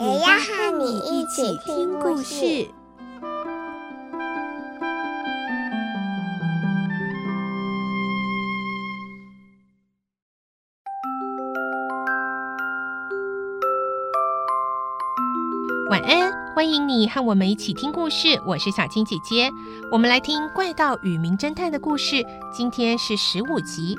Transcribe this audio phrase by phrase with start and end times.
[0.00, 2.66] 也要和你一起听故事。
[15.90, 18.40] 晚安，欢迎你和我们一起听故事。
[18.46, 19.50] 我是小青姐姐，
[19.92, 22.24] 我们来听《怪盗与名侦探》的故事。
[22.50, 23.94] 今天是十五集，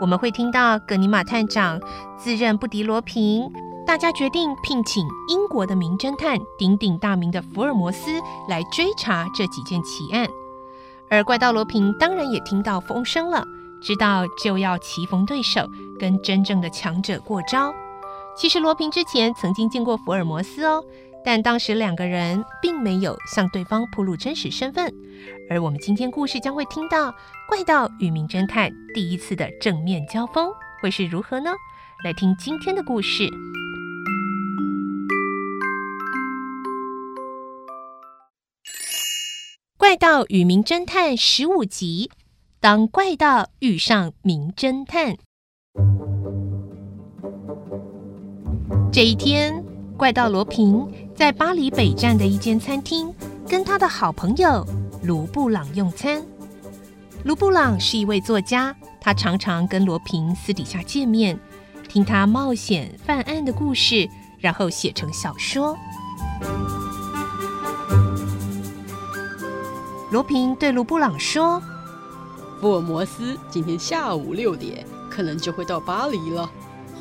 [0.00, 1.78] 我们会听到葛尼玛探长
[2.16, 3.52] 自认不敌罗平。
[3.86, 10.26] 大家决定聘请英国的名侦探，鼎鼎大名的福尔摩斯来追查这几件奇案。
[11.10, 13.44] 而怪盗罗平当然也听到风声了，
[13.82, 15.68] 知道就要棋逢对手，
[16.00, 17.72] 跟真正的强者过招。
[18.34, 20.82] 其实罗平之前曾经见过福尔摩斯哦，
[21.22, 24.92] 但当时两个人并没有向对方披露真实身份。
[25.50, 27.14] 而我们今天故事将会听到
[27.48, 30.50] 怪盗与名侦探第一次的正面交锋
[30.82, 31.52] 会是如何呢？
[32.02, 33.28] 来听今天的故事。
[39.94, 42.10] 怪盗与名侦探十五集，
[42.58, 45.16] 当怪盗遇上名侦探。
[48.92, 49.64] 这一天，
[49.96, 53.14] 怪盗罗平在巴黎北站的一间餐厅
[53.48, 54.66] 跟他的好朋友
[55.04, 56.20] 卢布朗用餐。
[57.22, 61.38] 卢布朗是一位作家，他常常跟罗平私底下见面，
[61.88, 65.78] 听他冒险犯案的故事，然后写成小说。
[70.14, 71.60] 罗平对卢布朗说
[72.60, 76.48] ：“福尔摩斯今天下午六点可能就会到巴黎了。”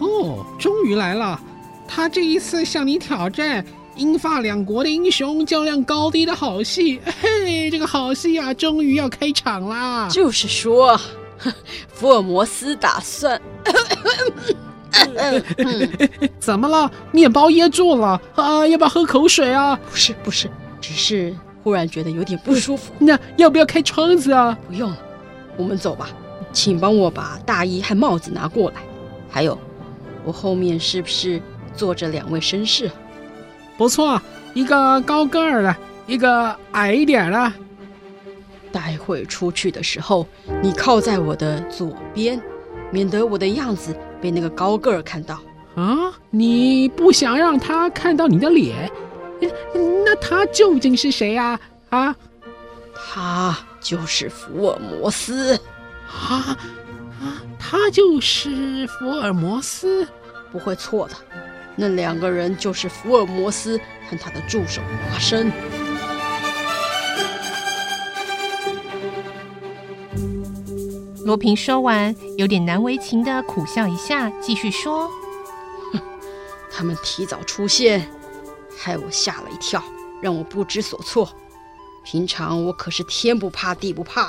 [0.02, 1.40] 哦，终于来了！
[1.88, 3.64] 他这一次向你挑战，
[3.96, 10.10] 英法两国的英雄较量高低的好戏，嘿，这个好戏啊，终于要开场啦！
[10.10, 11.00] 就是说，
[11.94, 13.40] 福尔摩斯打算……
[16.40, 16.92] 怎么了？
[17.12, 18.66] 面包噎住了啊？
[18.66, 19.80] 要不要喝口水啊？
[19.92, 20.50] 不是，不是，
[20.82, 21.36] 只是。
[21.64, 24.58] 忽然觉得有点不舒服， 那要不要开窗子啊？
[24.68, 24.94] 不用，
[25.58, 26.10] 我们走吧。
[26.52, 28.82] 请帮我把大衣和帽子拿过来。
[29.30, 29.58] 还有，
[30.24, 31.42] 我后面是不是
[31.74, 32.92] 坐着两位绅士？
[33.76, 34.22] 不错，
[34.54, 35.76] 一个高个儿的，
[36.06, 37.54] 一个矮一点的。
[38.72, 40.28] 待会出去的时候，
[40.62, 42.40] 你靠在我的左边，
[42.92, 45.40] 免得我的样子被那个高个儿看到。
[45.76, 48.92] 啊，你不想让他看到你的脸？
[50.06, 51.60] 那他究竟是谁呀？
[51.90, 52.16] 啊，啊，
[52.94, 55.56] 他就是福尔摩斯。
[56.08, 56.58] 啊
[57.22, 60.08] 啊，他就是福尔摩斯，
[60.52, 61.16] 不会错的。
[61.76, 65.52] 那两个人就是福尔摩斯和他的助手华生。
[71.26, 75.10] 罗平说完，有点难为情的苦笑一下，继续说
[75.94, 76.02] ：“哼，
[76.70, 78.08] 他们提早出现。”
[78.78, 79.84] 害我吓了一跳，
[80.22, 81.30] 让我不知所措。
[82.04, 84.26] 平常我可是天不怕地不怕。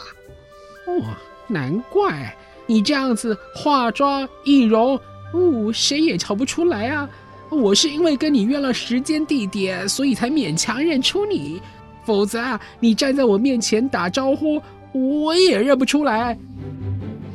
[0.86, 1.02] 哦，
[1.46, 4.98] 难怪你这样子化妆易容，
[5.32, 7.08] 哦，谁也瞧不出来啊。
[7.50, 11.60] 我是因为跟你约了时间地点，所以才勉强认出你。
[12.04, 14.60] 否则啊，你站在我面前打招呼，
[14.92, 16.38] 我也认不出来。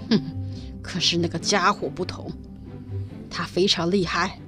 [0.10, 0.22] 哼，
[0.82, 2.32] 可是那个家伙不同，
[3.30, 4.40] 他非常厉害。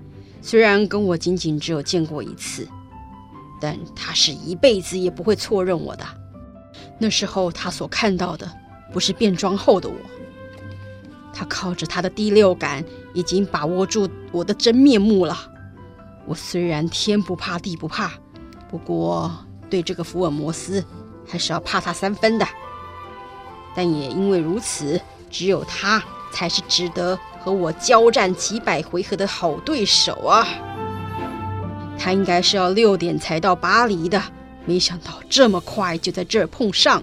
[0.41, 2.67] 虽然跟我仅仅只有见过一次，
[3.59, 6.05] 但他是一辈子也不会错认我的。
[6.97, 8.51] 那时候他所看到的
[8.91, 9.95] 不是变装后的我，
[11.33, 15.37] 他靠着他的第六感已经把握住我的真面目了。
[16.25, 18.11] 我虽然天不怕地不怕，
[18.69, 19.31] 不过
[19.69, 20.83] 对这个福尔摩斯
[21.27, 22.47] 还是要怕他三分的。
[23.75, 24.99] 但也因为如此，
[25.29, 27.17] 只有他才是值得。
[27.43, 30.47] 和我交战几百回合的好对手啊！
[31.97, 34.21] 他应该是要六点才到巴黎的，
[34.65, 37.01] 没想到这么快就在这儿碰上，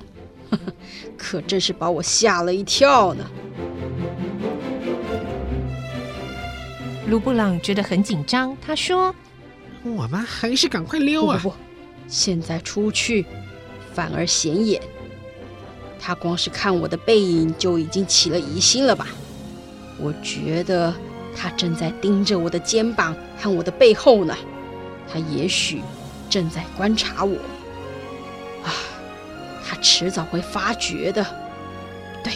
[0.51, 0.73] 呵呵，
[1.17, 3.25] 可真是把我吓了一跳呢。
[7.09, 9.15] 卢布朗觉得很紧张，他说
[9.83, 11.39] ：“我们还是赶快溜啊！
[11.43, 11.57] 不不不，
[12.07, 13.25] 现在出去
[13.93, 14.81] 反而显眼。
[15.99, 19.09] 他光是看我的背影就已经起了疑心了吧？”
[20.01, 20.95] 我觉得
[21.37, 24.35] 他正在盯着我的肩膀和我的背后呢，
[25.13, 25.83] 他也许
[26.31, 27.37] 正在观察我。
[28.65, 28.71] 啊，
[29.67, 31.25] 他迟早会发觉的。
[32.23, 32.33] 对，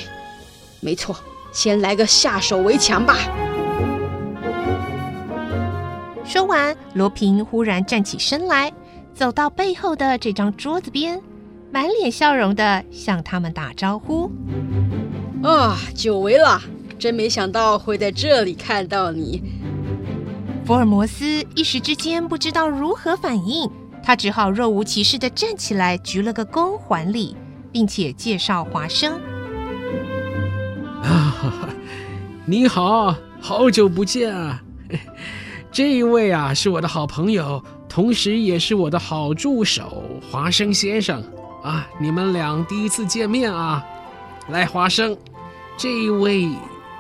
[0.81, 1.17] 没错，
[1.53, 3.17] 先来个下手为强吧。
[6.25, 8.73] 说完，罗平忽然站起身来，
[9.15, 11.21] 走到背后的这张桌子边，
[11.71, 14.31] 满脸笑容的向他们打招呼
[15.45, 16.63] ：“啊，久违了，
[17.03, 19.43] 真没想到会在这里看到你。”
[20.65, 23.69] 福尔摩斯一时之间不知道如何反应，
[24.05, 27.37] 他只好若无其事的站起来，鞠了个躬还礼，
[27.73, 29.21] 并且介绍华生
[31.03, 31.69] ：“啊，
[32.47, 34.63] 你好，好久不见啊！”
[35.73, 41.21] 这一位啊，是我的好朋友，同时也是我的好助手，华生先生
[41.65, 41.85] 啊。
[42.01, 43.85] 你们俩第一次见面啊，
[44.51, 45.17] 来，华生，
[45.77, 46.49] 这一位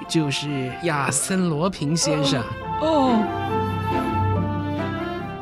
[0.08, 2.42] 就是亚森罗平先生。
[2.80, 3.18] 哦，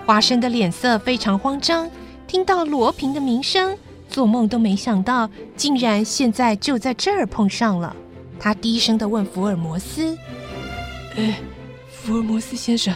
[0.06, 1.90] 华生的脸色非常慌张，
[2.26, 3.76] 听到罗平的名声，
[4.08, 7.94] 做梦都没想到，竟然现在就在这儿碰上了。
[8.38, 10.16] 他低声的问福尔摩斯
[11.16, 11.38] ：“哎，
[11.90, 12.94] 福尔摩斯先生。”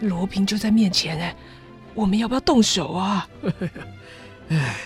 [0.00, 1.34] 罗平就在面前哎，
[1.94, 3.26] 我们要不要动手啊？
[4.50, 4.76] 哎，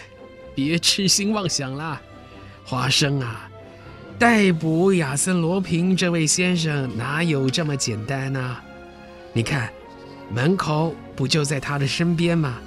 [0.54, 2.00] 别痴心妄想了，
[2.64, 3.49] 华生啊，
[4.20, 8.58] 逮捕亚森罗平这位先生哪有这么简单呢？
[9.32, 9.72] 你看，
[10.30, 12.58] 门口不就在他的身边吗？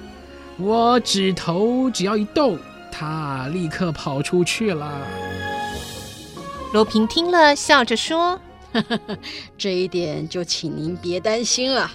[0.58, 2.58] 我指头只要一动，
[2.90, 5.06] 他立刻跑出去了。
[6.72, 8.40] 罗平听了，笑着说
[9.56, 11.88] ：“这一点就请您别担心了。”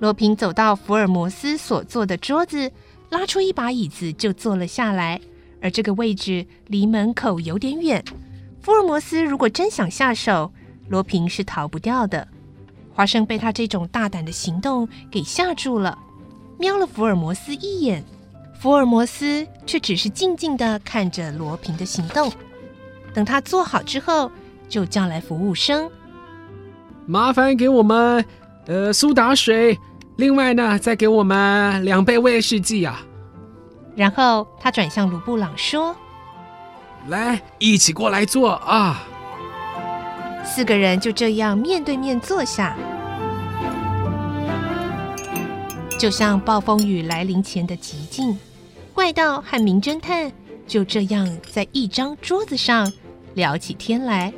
[0.00, 2.70] 罗平走到福尔摩斯所坐的桌子，
[3.08, 5.18] 拉出一把椅子就坐了下来。
[5.62, 8.04] 而这个位置离门口有点远，
[8.62, 10.52] 福尔摩斯如果真想下手，
[10.88, 12.26] 罗平是逃不掉的。
[12.94, 15.98] 华生被他这种大胆的行动给吓住了，
[16.58, 18.04] 瞄了福尔摩斯一眼，
[18.60, 22.30] 福尔摩斯却只是静静地看着罗平的行动。
[23.12, 24.30] 等他做好之后，
[24.68, 25.90] 就叫来服务生
[27.04, 28.24] ：“麻烦给我们，
[28.66, 29.76] 呃，苏打水。”
[30.16, 33.02] 另外呢，再给我们两杯威士忌啊！
[33.96, 35.96] 然后他转向卢布朗说
[37.08, 39.06] ：“来，一起过来坐啊！”
[40.44, 42.76] 四个人就这样面对面坐下，
[45.98, 48.38] 就像暴风雨来临前的寂静。
[48.92, 50.30] 怪盗和名侦探
[50.66, 52.92] 就这样在一张桌子上
[53.34, 54.32] 聊起天来，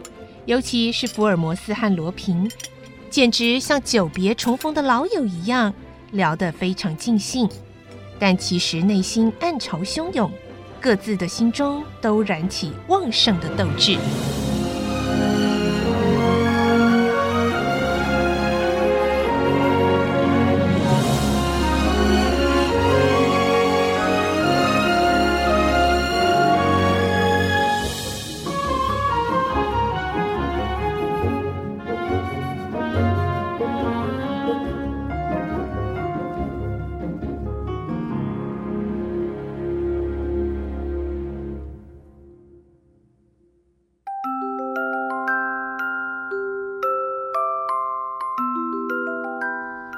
[0.47, 2.49] 尤其是福尔摩斯和罗平。
[3.11, 5.73] 简直像久别重逢的老友一样，
[6.13, 7.49] 聊得非常尽兴，
[8.19, 10.31] 但其实内心暗潮汹涌，
[10.85, 13.97] 各自的心中都燃起旺盛的斗志。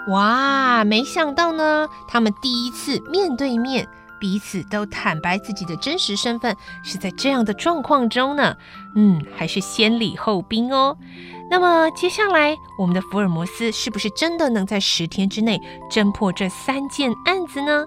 [0.08, 3.88] 哇，没想到呢，他们第一次面对面，
[4.20, 8.54] 彼此都坦白自己的真实身份，是在这样的状况中呢。
[8.94, 10.96] 嗯，还是先礼后兵哦。
[11.50, 15.60] 那么接下来，我们的福尔摩斯是不是真的能在十天之内
[15.90, 17.84] 侦破这三件案子呢？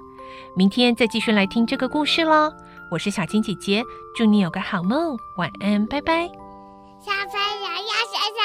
[0.55, 2.51] 明天再继续来听这个故事喽。
[2.91, 3.83] 我是小青姐姐，
[4.15, 6.27] 祝你有个好梦，晚安，拜拜。
[6.99, 8.38] 小朋友要睡